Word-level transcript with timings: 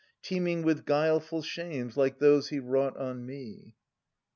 Teeming 0.23 0.63
with 0.63 0.83
guileful 0.85 1.43
shames, 1.43 1.95
like 1.95 2.17
those 2.17 2.49
he 2.49 2.57
wrought 2.59 2.97
on 2.97 3.23
me. 3.23 3.75